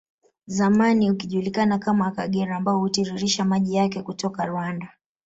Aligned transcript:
Zamani 0.47 1.11
ukijulikana 1.11 1.79
kama 1.79 2.07
Akagera 2.07 2.55
ambao 2.57 2.79
hutiririsha 2.79 3.45
maji 3.45 3.75
yake 3.75 4.01
kutoka 4.01 4.45
Rwanda 4.45 4.87